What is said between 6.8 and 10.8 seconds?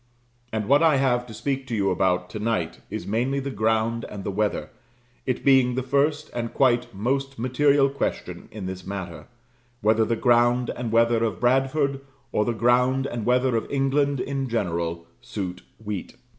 most material question in this matter, whether the ground